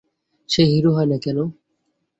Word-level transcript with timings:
সে 0.49 0.61
hero 0.65 0.91
হয় 0.93 1.07
না 1.07 1.17
কেন? 1.17 1.37